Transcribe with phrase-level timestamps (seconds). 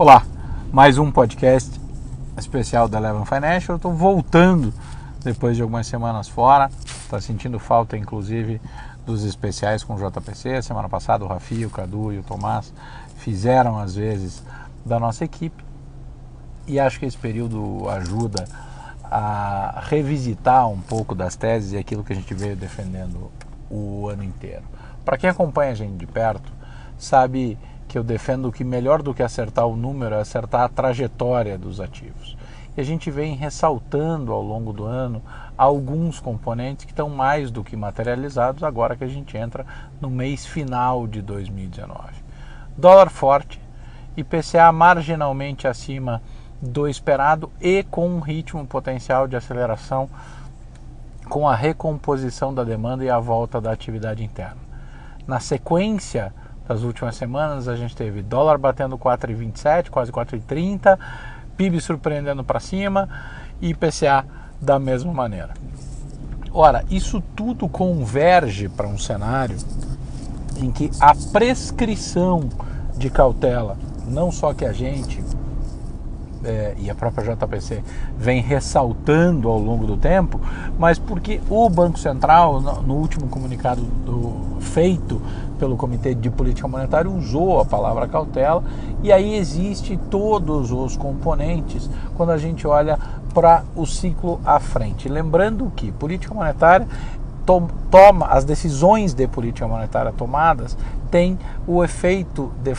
[0.00, 0.24] Olá,
[0.72, 1.78] mais um podcast
[2.38, 3.76] especial da Eleven Financial.
[3.76, 4.72] Estou voltando
[5.22, 6.70] depois de algumas semanas fora.
[6.86, 8.62] Está sentindo falta, inclusive,
[9.04, 10.62] dos especiais com o JPC.
[10.62, 12.72] Semana passada o Rafi, o Cadu e o Tomás
[13.16, 14.42] fizeram às vezes
[14.86, 15.62] da nossa equipe.
[16.66, 18.46] E acho que esse período ajuda
[19.04, 23.30] a revisitar um pouco das teses e aquilo que a gente veio defendendo
[23.70, 24.62] o ano inteiro.
[25.04, 26.50] Para quem acompanha a gente de perto,
[26.96, 27.58] sabe
[27.90, 31.80] que eu defendo que melhor do que acertar o número é acertar a trajetória dos
[31.80, 32.36] ativos.
[32.76, 35.20] E a gente vem ressaltando ao longo do ano
[35.58, 39.66] alguns componentes que estão mais do que materializados agora que a gente entra
[40.00, 41.98] no mês final de 2019.
[42.78, 43.60] Dólar forte,
[44.16, 46.22] IPCA marginalmente acima
[46.62, 50.08] do esperado e com um ritmo potencial de aceleração
[51.28, 54.60] com a recomposição da demanda e a volta da atividade interna.
[55.26, 56.32] Na sequência,
[56.70, 60.96] das últimas semanas, a gente teve dólar batendo 4,27, quase 4,30,
[61.56, 63.08] PIB surpreendendo para cima
[63.60, 64.24] e IPCA
[64.60, 65.52] da mesma maneira.
[66.52, 69.56] Ora, isso tudo converge para um cenário
[70.58, 72.48] em que a prescrição
[72.96, 73.76] de cautela,
[74.06, 75.20] não só que a gente
[76.44, 77.82] é, e a própria JPC
[78.16, 80.40] vem ressaltando ao longo do tempo,
[80.78, 85.20] mas porque o Banco Central, no último comunicado do, feito
[85.60, 88.64] pelo Comitê de Política Monetária, usou a palavra cautela,
[89.02, 92.98] e aí existe todos os componentes quando a gente olha
[93.34, 95.06] para o ciclo à frente.
[95.06, 96.88] Lembrando que política monetária
[97.90, 100.76] toma as decisões de política monetária tomadas
[101.10, 102.72] têm o efeito de,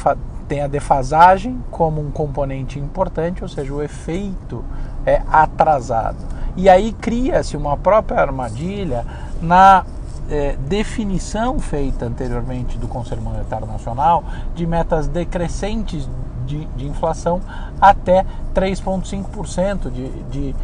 [0.48, 4.64] tem a defasagem como um componente importante, ou seja, o efeito
[5.06, 6.18] é atrasado.
[6.58, 9.06] E aí cria-se uma própria armadilha
[9.42, 9.86] na
[10.32, 14.24] é, definição feita anteriormente do Conselho Monetário Nacional
[14.56, 16.10] de metas decrescentes
[16.46, 17.42] de, de inflação
[17.80, 18.26] até
[18.56, 20.56] 3,5% de, de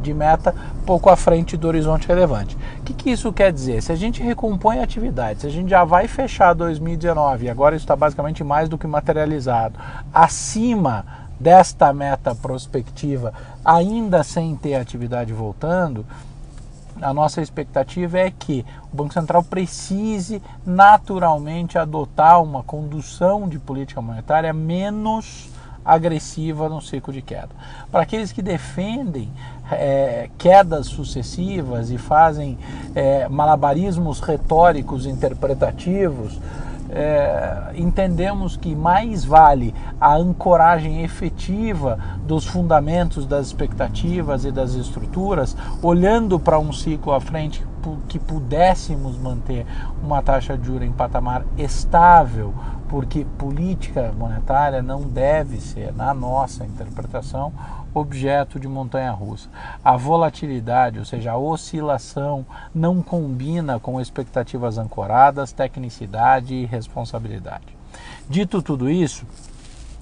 [0.00, 0.54] de meta
[0.86, 2.56] pouco à frente do horizonte relevante.
[2.78, 3.82] O que, que isso quer dizer?
[3.82, 7.76] Se a gente recompõe a atividade, se a gente já vai fechar 2019 e agora
[7.76, 9.78] isso está basicamente mais do que materializado,
[10.12, 11.04] acima
[11.38, 13.32] desta meta prospectiva,
[13.64, 16.04] ainda sem ter atividade voltando,
[17.00, 24.00] a nossa expectativa é que o Banco Central precise naturalmente adotar uma condução de política
[24.00, 25.48] monetária menos
[25.84, 27.48] agressiva no ciclo de queda.
[27.90, 29.30] Para aqueles que defendem
[29.70, 32.58] é, quedas sucessivas e fazem
[32.94, 36.38] é, malabarismos retóricos interpretativos,
[36.90, 45.56] é, entendemos que mais vale a ancoragem efetiva dos fundamentos, das expectativas e das estruturas,
[45.82, 47.64] olhando para um ciclo à frente
[48.08, 49.66] que pudéssemos manter
[50.02, 52.52] uma taxa de juros em patamar estável,
[52.88, 57.52] porque política monetária não deve ser, na nossa interpretação,
[57.98, 59.48] objeto de montanha russa.
[59.84, 67.76] A volatilidade, ou seja, a oscilação, não combina com expectativas ancoradas, tecnicidade e responsabilidade.
[68.28, 69.26] Dito tudo isso,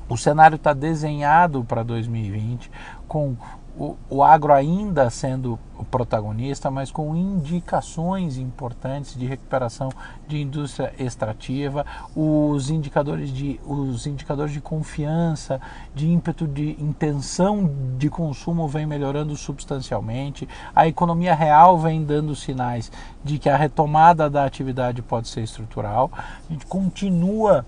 [0.09, 2.71] o cenário está desenhado para 2020
[3.09, 3.37] com
[3.79, 9.91] o, o agro ainda sendo o protagonista, mas com indicações importantes de recuperação
[10.27, 15.61] de indústria extrativa, os indicadores de, os indicadores de confiança,
[15.95, 22.91] de ímpeto de intenção de consumo vem melhorando substancialmente, a economia real vem dando sinais
[23.23, 27.67] de que a retomada da atividade pode ser estrutural, a gente continua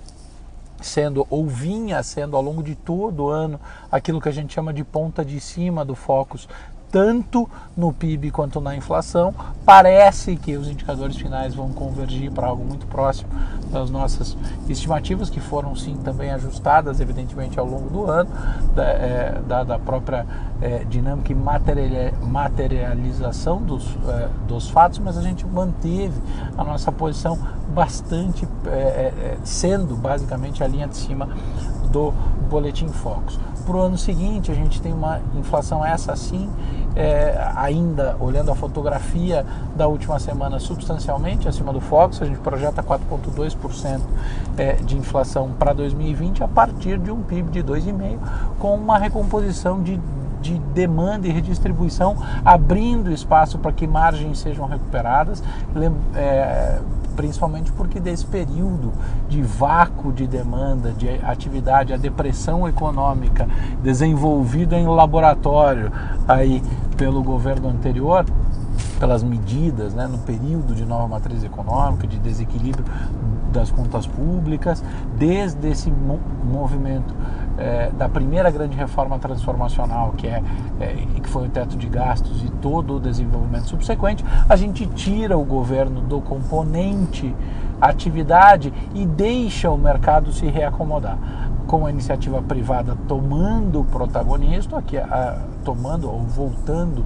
[0.81, 4.73] sendo ou vinha sendo ao longo de todo o ano aquilo que a gente chama
[4.73, 6.49] de ponta de cima do focus
[6.91, 9.35] tanto no PIB quanto na inflação.
[9.65, 13.29] Parece que os indicadores finais vão convergir para algo muito próximo
[13.71, 14.37] das nossas
[14.69, 18.31] estimativas, que foram sim também ajustadas, evidentemente, ao longo do ano,
[18.75, 20.27] da, é, da, da própria
[20.61, 26.21] é, dinâmica e materialização dos, é, dos fatos, mas a gente manteve
[26.57, 27.39] a nossa posição
[27.69, 31.29] bastante, é, é, sendo basicamente a linha de cima
[31.93, 32.13] do
[32.49, 33.39] Boletim Focus.
[33.69, 36.49] Para o ano seguinte, a gente tem uma inflação essa sim,
[36.97, 39.45] é, ainda olhando a fotografia
[39.77, 42.23] da última semana, substancialmente acima do Focus.
[42.23, 44.01] A gente projeta 4,2%
[44.57, 48.19] é, de inflação para 2020 a partir de um PIB de 2,5%,
[48.59, 50.01] com uma recomposição de
[50.41, 55.43] de demanda e redistribuição, abrindo espaço para que margens sejam recuperadas.
[56.15, 56.79] É,
[57.19, 58.93] principalmente porque desse período
[59.29, 63.49] de vácuo de demanda, de atividade, a depressão econômica
[63.83, 65.91] desenvolvida em laboratório
[66.29, 66.63] aí
[66.97, 68.25] pelo governo anterior,
[69.01, 72.85] pelas medidas, né, no período de nova matriz econômica, de desequilíbrio
[73.53, 74.81] das contas públicas,
[75.19, 75.93] desde esse
[76.45, 77.13] movimento
[77.59, 80.43] é, da primeira grande reforma transformacional, que, é,
[80.81, 85.37] é, que foi o teto de gastos e todo o desenvolvimento subsequente, a gente tira
[85.37, 87.35] o governo do componente
[87.81, 91.19] atividade e deixa o mercado se reacomodar.
[91.67, 97.05] Com a iniciativa privada tomando protagonismo, aqui, a, tomando ou voltando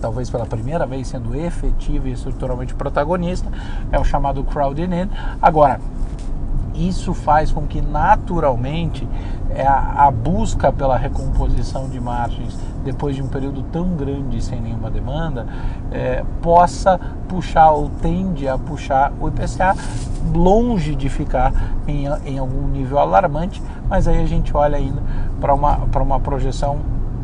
[0.00, 3.50] talvez pela primeira vez sendo efetiva e estruturalmente protagonista,
[3.92, 5.10] é o chamado crowding in.
[5.40, 5.78] Agora,
[6.74, 9.06] isso faz com que naturalmente
[9.54, 14.60] é, a, a, busca pela recomposição de margens depois de um período tão grande sem
[14.60, 15.46] nenhuma demanda
[15.90, 16.98] é, possa
[17.28, 19.74] puxar ou tende a puxar o IPCA
[20.34, 21.52] longe de ficar
[21.86, 25.02] em, em algum nível alarmante, mas aí a gente olha ainda
[25.40, 26.78] para uma, uma projeção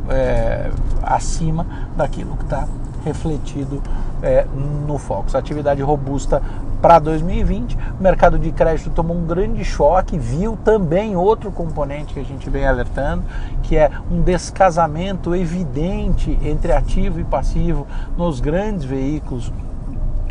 [0.08, 0.70] é,
[1.02, 2.66] acima daquilo que está
[3.04, 3.80] refletido
[4.22, 4.46] é,
[4.86, 5.34] no Focus.
[5.34, 6.42] Atividade robusta
[6.80, 7.76] para 2020.
[7.98, 12.48] O mercado de crédito tomou um grande choque, viu também outro componente que a gente
[12.50, 13.24] vem alertando,
[13.62, 17.86] que é um descasamento evidente entre ativo e passivo
[18.16, 19.52] nos grandes veículos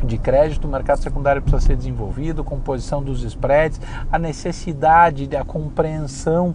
[0.04, 3.80] de crédito, o mercado secundário precisa ser desenvolvido, composição dos spreads,
[4.12, 6.54] a necessidade da compreensão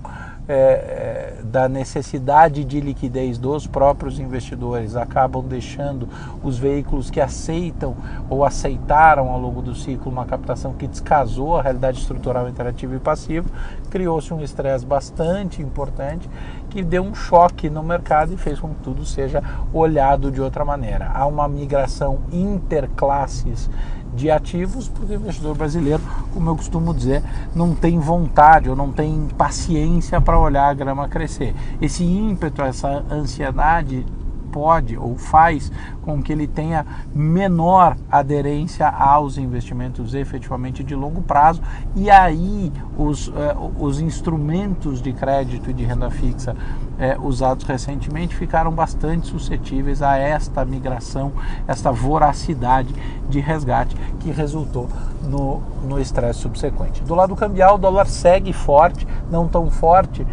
[0.52, 6.08] é, é, da necessidade de liquidez dos próprios investidores acabam deixando
[6.42, 7.96] os veículos que aceitam
[8.28, 12.96] ou aceitaram ao longo do ciclo uma captação que descasou a realidade estrutural entre ativo
[12.96, 13.48] e passivo,
[13.90, 16.28] criou-se um estresse bastante importante
[16.70, 20.64] que deu um choque no mercado e fez com que tudo seja olhado de outra
[20.64, 21.10] maneira.
[21.12, 23.68] Há uma migração interclasses
[24.14, 26.02] de ativos, porque o investidor brasileiro,
[26.32, 27.22] como eu costumo dizer,
[27.54, 31.54] não tem vontade ou não tem paciência para olhar a grama crescer.
[31.80, 34.06] Esse ímpeto, essa ansiedade
[34.50, 35.70] pode ou faz
[36.02, 41.62] com que ele tenha menor aderência aos investimentos efetivamente de longo prazo
[41.94, 43.32] e aí os, uh,
[43.78, 50.16] os instrumentos de crédito e de renda fixa uh, usados recentemente ficaram bastante suscetíveis a
[50.16, 51.32] esta migração,
[51.66, 52.94] esta voracidade
[53.28, 54.88] de resgate que resultou
[55.22, 55.62] no,
[56.00, 57.02] estresse subsequente.
[57.02, 60.26] Do lado cambial, o dólar segue forte, não tão forte uh,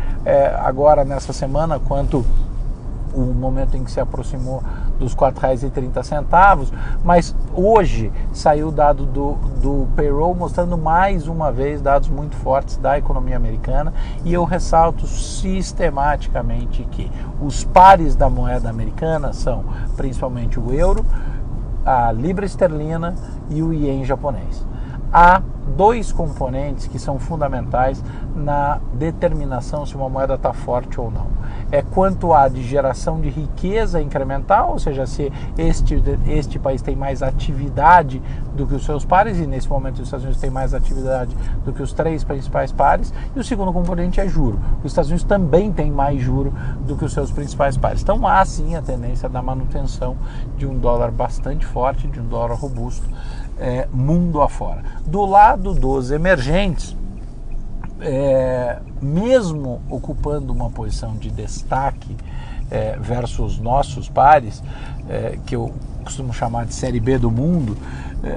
[0.60, 2.26] agora nessa semana quanto
[3.18, 4.64] o momento em que se aproximou
[5.00, 6.72] dos R$ 4,30,
[7.04, 12.78] mas hoje saiu o dado do, do payroll mostrando mais uma vez dados muito fortes
[12.78, 13.94] da economia americana
[14.24, 17.12] e eu ressalto sistematicamente que
[17.42, 19.64] os pares da moeda americana são
[19.96, 21.06] principalmente o euro,
[21.86, 23.16] a libra esterlina
[23.50, 24.66] e o ien japonês.
[25.12, 25.42] Há
[25.76, 28.04] dois componentes que são fundamentais
[28.36, 31.38] na determinação se uma moeda está forte ou não
[31.72, 36.96] é, quanto há de geração de riqueza incremental, ou seja, se este, este país tem
[36.96, 38.22] mais atividade
[38.56, 41.74] do que os seus pares, e nesse momento os Estados Unidos tem mais atividade do
[41.74, 44.60] que os três principais pares, e o segundo componente é juro.
[44.84, 48.02] Os Estados Unidos também tem mais juro do que os seus principais pares.
[48.02, 50.16] Então há sim a tendência da manutenção
[50.58, 53.08] de um dólar bastante forte, de um dólar robusto,
[53.60, 54.84] é, mundo afora.
[55.06, 56.96] Do lado dos emergentes,
[58.00, 62.16] é, mesmo ocupando uma posição de destaque
[62.70, 64.64] é, versus nossos pares,
[65.10, 65.74] é, que eu
[66.04, 67.78] costumo chamar de série B do mundo,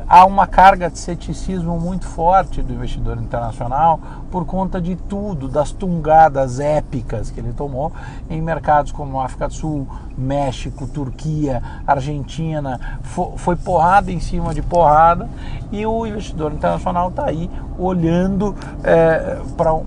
[0.08, 3.98] há uma carga de ceticismo muito forte do investidor internacional
[4.30, 7.92] por conta de tudo, das tungadas épicas que ele tomou
[8.28, 12.98] em mercados como África do Sul, México, Turquia, Argentina.
[13.36, 15.28] Foi porrada em cima de porrada
[15.72, 19.38] e o investidor internacional está aí olhando é,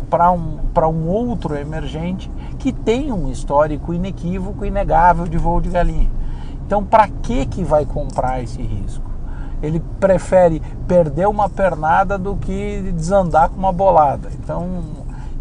[0.10, 0.60] para um,
[0.92, 6.10] um outro emergente que tem um histórico inequívoco, inegável de voo de galinha.
[6.66, 9.13] Então, para que que vai comprar esse risco?
[9.64, 14.30] Ele prefere perder uma pernada do que desandar com uma bolada.
[14.34, 14.84] Então,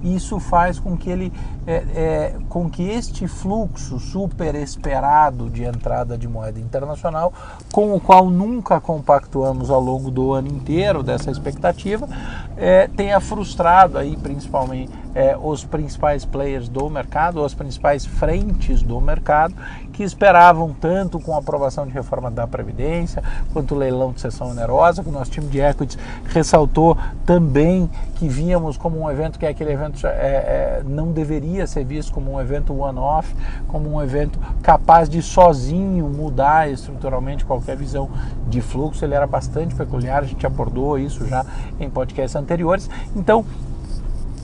[0.02, 1.32] isso faz com que ele
[1.66, 7.32] é, é, com que este fluxo super esperado de entrada de moeda internacional,
[7.70, 12.08] com o qual nunca compactuamos ao longo do ano inteiro dessa expectativa,
[12.56, 19.00] é, tenha frustrado aí principalmente é, os principais players do mercado, as principais frentes do
[19.00, 19.54] mercado,
[19.92, 24.50] que esperavam tanto com a aprovação de reforma da Previdência, quanto o leilão de sessão
[24.50, 29.44] onerosa, que o nosso time de equities ressaltou também que víamos como um evento que
[29.44, 33.34] é aquele evento é, é, não deveria ser visto como um evento one-off,
[33.68, 38.10] como um evento capaz de sozinho mudar estruturalmente qualquer visão
[38.48, 39.04] de fluxo.
[39.04, 41.44] Ele era bastante peculiar, a gente abordou isso já
[41.78, 42.88] em podcasts anteriores.
[43.14, 43.44] Então,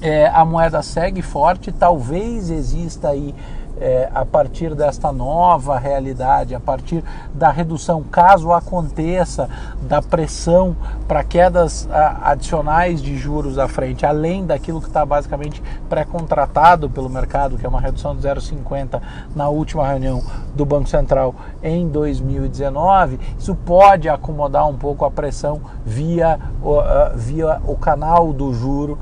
[0.00, 3.34] é, a moeda segue forte, talvez exista aí
[3.80, 7.02] é, a partir desta nova realidade, a partir
[7.34, 9.48] da redução, caso aconteça,
[9.82, 15.62] da pressão para quedas a, adicionais de juros à frente, além daquilo que está basicamente
[15.88, 19.00] pré-contratado pelo mercado, que é uma redução de 0,50
[19.34, 20.22] na última reunião
[20.54, 27.60] do Banco Central em 2019, isso pode acomodar um pouco a pressão via, uh, via
[27.66, 28.98] o canal do juro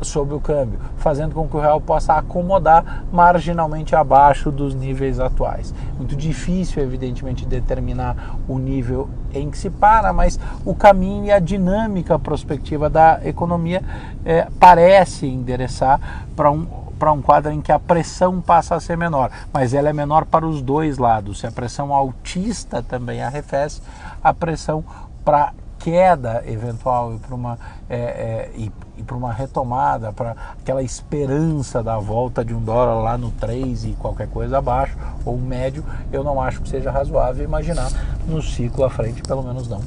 [0.00, 5.74] sobre o câmbio, fazendo com que o real possa acomodar marginalmente abaixo dos níveis atuais.
[5.96, 11.38] Muito difícil, evidentemente, determinar o nível em que se para, mas o caminho e a
[11.38, 13.82] dinâmica prospectiva da economia
[14.24, 16.00] é, parece endereçar
[16.36, 19.90] para um para um quadro em que a pressão passa a ser menor, mas ela
[19.90, 21.40] é menor para os dois lados.
[21.40, 23.82] Se a pressão altista também arrefece,
[24.22, 24.84] a pressão
[25.24, 25.52] para
[25.84, 27.58] queda eventual e para uma,
[27.90, 33.02] é, é, e, e para uma retomada, para aquela esperança da volta de um dólar
[33.02, 37.44] lá no 3 e qualquer coisa abaixo, ou médio, eu não acho que seja razoável
[37.44, 37.90] imaginar
[38.26, 39.82] no ciclo à frente, pelo menos não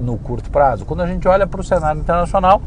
[0.00, 0.84] no curto prazo.
[0.84, 2.60] Quando a gente olha para o cenário internacional,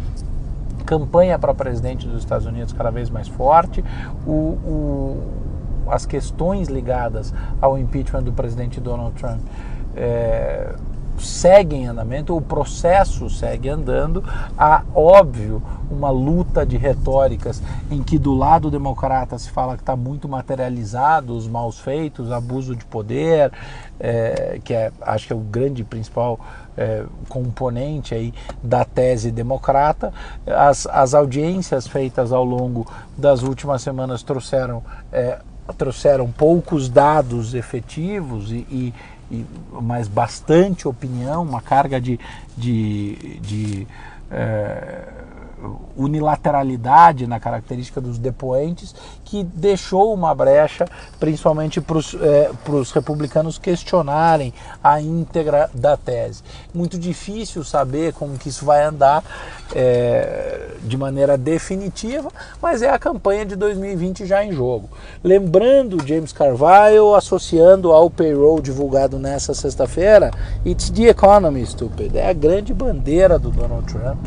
[0.85, 3.83] campanha para presidente dos Estados Unidos cada vez mais forte,
[4.25, 5.23] o, o,
[5.87, 9.41] as questões ligadas ao impeachment do presidente Donald Trump.
[9.93, 10.73] É,
[11.21, 14.23] segue em andamento, o processo segue andando.
[14.57, 19.95] Há, óbvio, uma luta de retóricas em que do lado democrata se fala que está
[19.95, 23.51] muito materializado os maus feitos, abuso de poder,
[23.99, 26.39] é, que é, acho que é o grande principal
[26.77, 30.13] é, componente aí da tese democrata.
[30.45, 32.87] As, as audiências feitas ao longo
[33.17, 35.39] das últimas semanas trouxeram é,
[35.77, 38.93] trouxeram poucos dados efetivos e, e,
[39.81, 42.19] mas bastante opinião, uma carga de,
[42.57, 43.87] de, de
[44.29, 45.07] é,
[45.95, 50.85] unilateralidade na característica dos depoentes que deixou uma brecha,
[51.19, 52.51] principalmente para os é,
[52.93, 54.53] republicanos questionarem
[54.83, 56.43] a íntegra da tese.
[56.73, 59.23] Muito difícil saber como que isso vai andar
[59.75, 62.29] é, de maneira definitiva,
[62.61, 64.89] mas é a campanha de 2020 já em jogo.
[65.23, 70.31] Lembrando James Carville associando ao payroll divulgado nessa sexta-feira,
[70.65, 72.15] it's the economy, stupid.
[72.15, 74.19] É a grande bandeira do Donald Trump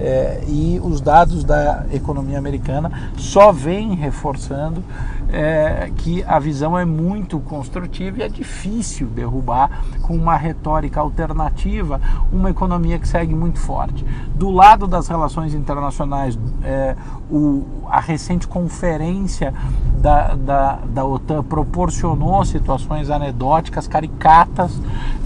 [0.00, 4.82] é, e os dados da economia americana só vêm reforçando
[5.30, 12.00] é, que a visão é muito construtiva e é difícil derrubar com uma retórica alternativa
[12.32, 14.04] uma economia que segue muito forte.
[14.34, 16.96] Do lado das relações internacionais, é,
[17.30, 19.52] o, a recente conferência
[19.98, 24.72] da, da, da OTAN proporcionou situações anedóticas, caricatas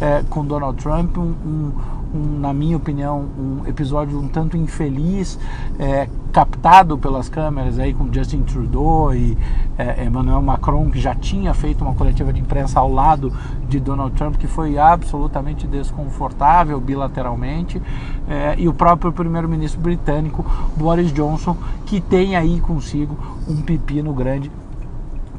[0.00, 1.72] é, com Donald Trump, um, um
[2.14, 5.38] um, na minha opinião, um episódio um tanto infeliz,
[5.78, 9.36] é, captado pelas câmeras aí com Justin Trudeau e
[9.76, 13.32] é, Emmanuel Macron, que já tinha feito uma coletiva de imprensa ao lado
[13.68, 17.82] de Donald Trump, que foi absolutamente desconfortável bilateralmente,
[18.28, 20.44] é, e o próprio primeiro-ministro britânico
[20.76, 23.16] Boris Johnson, que tem aí consigo
[23.48, 24.50] um pepino grande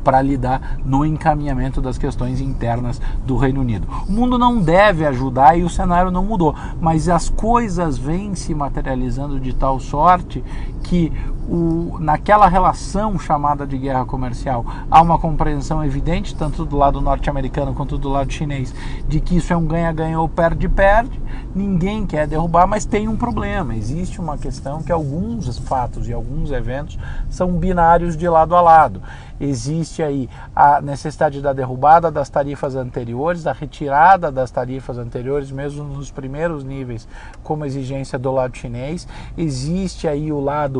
[0.05, 3.87] para lidar no encaminhamento das questões internas do Reino Unido.
[4.07, 8.53] O mundo não deve ajudar e o cenário não mudou, mas as coisas vêm se
[8.53, 10.43] materializando de tal sorte
[10.85, 11.11] que
[11.49, 17.73] o, naquela relação chamada de guerra comercial há uma compreensão evidente, tanto do lado norte-americano
[17.73, 18.73] quanto do lado chinês,
[19.07, 21.19] de que isso é um ganha-ganha ou perde-perde.
[21.53, 23.75] Ninguém quer derrubar, mas tem um problema.
[23.75, 26.97] Existe uma questão que alguns fatos e alguns eventos
[27.29, 29.01] são binários de lado a lado
[29.39, 35.83] existe aí a necessidade da derrubada das tarifas anteriores, da retirada das tarifas anteriores, mesmo
[35.83, 37.07] nos primeiros níveis,
[37.43, 39.07] como exigência do lado chinês.
[39.37, 40.74] Existe aí o lado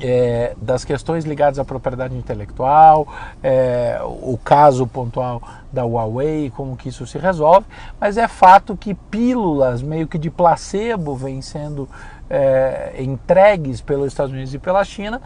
[0.00, 3.08] é, das questões ligadas à propriedade intelectual,
[3.42, 5.42] é, o caso pontual
[5.72, 7.66] da Huawei, como que isso se resolve,
[8.00, 11.88] mas é fato que pílulas meio que de placebo vêm sendo
[12.30, 15.20] é, entregues pelos Estados Unidos e pela China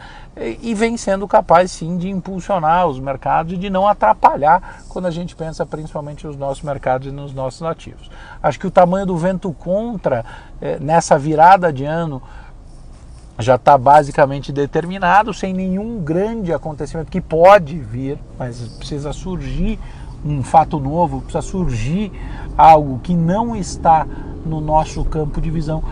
[0.61, 5.11] e, vem sendo capaz sim de impulsionar os mercados e de não atrapalhar quando a
[5.11, 8.09] gente pensa principalmente nos nossos mercados e nos nossos ativos.
[8.41, 10.23] Acho que o tamanho do vento contra
[10.61, 12.21] é, nessa virada de ano
[13.39, 19.79] já está basicamente determinado, sem nenhum grande acontecimento que pode vir, mas precisa surgir
[20.25, 22.11] um fato novo, precisa surgir
[22.57, 24.07] algo que não está
[24.45, 25.83] no nosso campo de visão.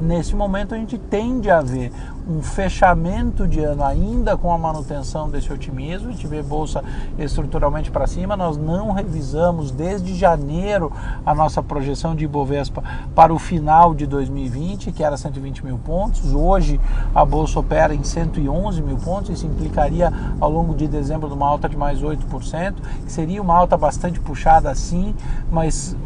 [0.00, 1.92] Nesse momento a gente tende a ver
[2.28, 6.82] um fechamento de ano ainda com a manutenção desse otimismo, a gente vê bolsa
[7.18, 10.92] estruturalmente para cima, nós não revisamos desde janeiro
[11.26, 12.82] a nossa projeção de Ibovespa
[13.14, 16.80] para o final de 2020, que era 120 mil pontos, hoje
[17.14, 21.68] a bolsa opera em 111 mil pontos, isso implicaria ao longo de dezembro uma alta
[21.68, 22.74] de mais 8%,
[23.04, 25.14] que seria uma alta bastante puxada sim,
[25.50, 25.96] mas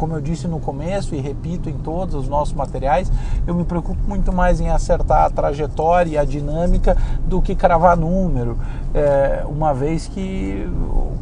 [0.00, 3.12] como eu disse no começo e repito em todos os nossos materiais,
[3.46, 7.98] eu me preocupo muito mais em acertar a trajetória e a dinâmica do que cravar
[7.98, 8.56] número,
[8.94, 10.66] é, uma vez que,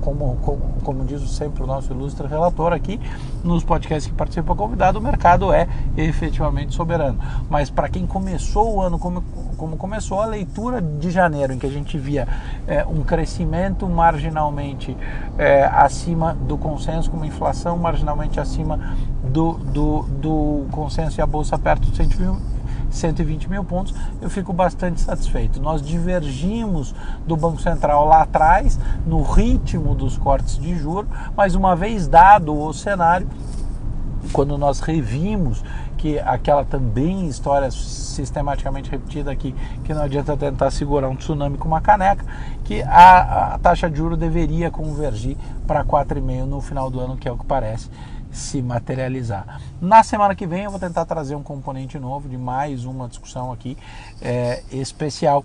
[0.00, 3.00] como, como, como diz sempre o nosso ilustre relator aqui,
[3.42, 5.66] nos podcasts que participa convidado, o mercado é
[5.96, 7.18] efetivamente soberano.
[7.50, 9.24] Mas para quem começou o ano como,
[9.58, 12.26] como começou, a leitura de janeiro, em que a gente via
[12.66, 14.96] é, um crescimento marginalmente
[15.36, 21.26] é, acima do consenso, com uma inflação marginalmente acima do, do, do consenso e a
[21.26, 21.96] bolsa perto de
[22.90, 25.60] 120 mil pontos, eu fico bastante satisfeito.
[25.60, 26.94] Nós divergimos
[27.26, 32.56] do Banco Central lá atrás, no ritmo dos cortes de juros, mas uma vez dado
[32.56, 33.28] o cenário,
[34.32, 35.62] quando nós revimos
[35.98, 41.68] que aquela também história sistematicamente repetida aqui, que não adianta tentar segurar um tsunami com
[41.68, 42.24] uma caneca,
[42.64, 45.36] que a, a taxa de juro deveria convergir
[45.66, 47.90] para 4,5 no final do ano, que é o que parece
[48.30, 49.60] se materializar.
[49.80, 53.50] Na semana que vem eu vou tentar trazer um componente novo de mais uma discussão
[53.50, 53.76] aqui
[54.22, 55.44] é, especial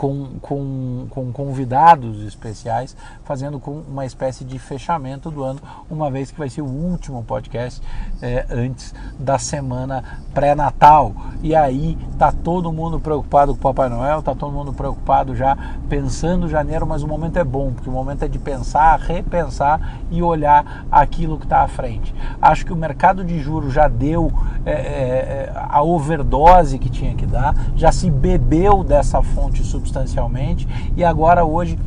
[0.00, 6.30] com, com, com convidados especiais, fazendo com uma espécie de fechamento do ano, uma vez
[6.30, 7.82] que vai ser o último podcast
[8.22, 10.02] é, antes da semana
[10.32, 11.14] pré-natal.
[11.42, 15.54] E aí tá todo mundo preocupado com o Papai Noel, tá todo mundo preocupado já
[15.86, 20.22] pensando janeiro, mas o momento é bom, porque o momento é de pensar, repensar e
[20.22, 22.14] olhar aquilo que está à frente.
[22.40, 24.32] Acho que o mercado de juros já deu
[24.64, 30.66] é, é, a overdose que tinha que dar, já se bebeu dessa fonte substancial substancialmente.
[30.96, 31.78] E agora hoje,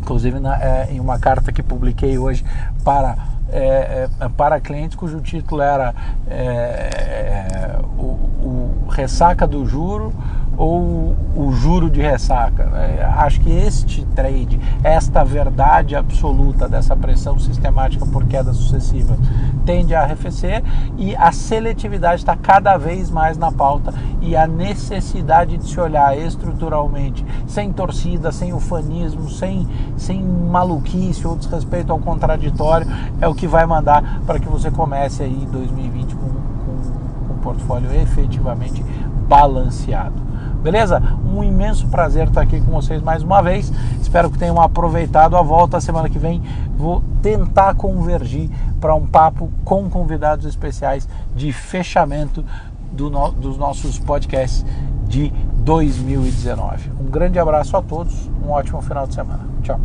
[0.00, 2.44] inclusive na, é, em uma carta que publiquei hoje
[2.82, 3.16] para
[3.50, 5.94] é, é, para clientes cujo título era
[6.28, 10.12] é, é, o, o, ressaca do juro
[10.58, 12.64] ou o juro de ressaca.
[12.64, 13.00] Né?
[13.16, 19.16] Acho que este trade, esta verdade absoluta dessa pressão sistemática por queda sucessiva,
[19.64, 20.64] tende a arrefecer
[20.96, 26.18] e a seletividade está cada vez mais na pauta e a necessidade de se olhar
[26.18, 29.66] estruturalmente, sem torcida, sem ufanismo, sem,
[29.96, 32.88] sem maluquice ou desrespeito ao contraditório,
[33.20, 37.38] é o que vai mandar para que você comece aí 2020 com, com, com um
[37.38, 38.84] portfólio efetivamente
[39.28, 40.27] balanceado.
[40.62, 41.00] Beleza?
[41.24, 43.72] Um imenso prazer estar aqui com vocês mais uma vez.
[44.00, 45.80] Espero que tenham aproveitado a volta.
[45.80, 46.42] Semana que vem
[46.76, 52.44] vou tentar convergir para um papo com convidados especiais de fechamento
[52.92, 54.64] do no, dos nossos podcasts
[55.06, 56.90] de 2019.
[57.00, 59.46] Um grande abraço a todos, um ótimo final de semana.
[59.62, 59.80] Tchau.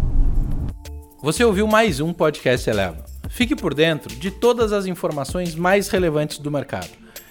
[1.21, 3.05] Você ouviu mais um podcast Eleva.
[3.29, 7.02] Fique por dentro de todas as informações mais relevantes do mercado